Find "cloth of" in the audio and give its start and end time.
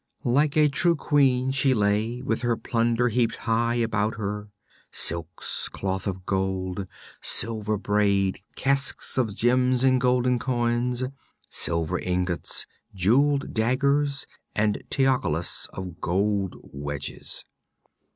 5.69-6.25